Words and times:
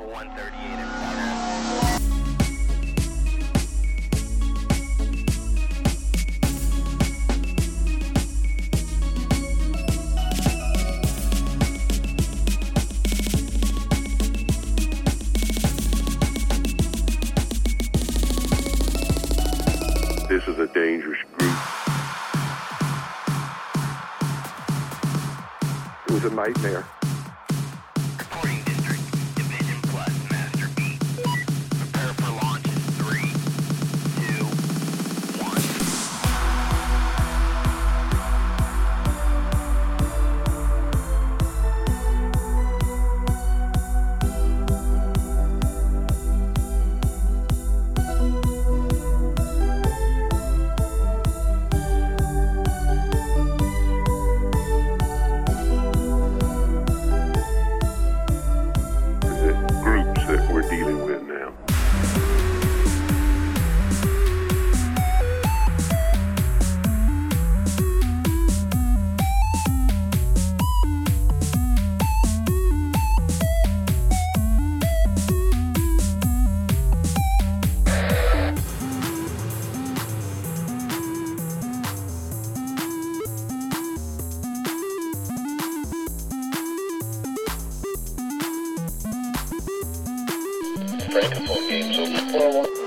level 0.00 0.14
138 0.14 0.78
in 0.78 0.88
progress. 0.88 2.00
This 20.28 20.48
is 20.48 20.58
a 20.58 20.66
dangerous 20.68 21.18
group. 21.36 21.56
It 26.06 26.12
was 26.12 26.24
a 26.24 26.30
nightmare. 26.30 26.99
Francophone 91.10 91.68
games 91.68 91.98
over. 92.36 92.79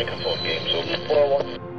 Francophone 0.00 0.42
games 0.42 0.74
over. 0.74 1.69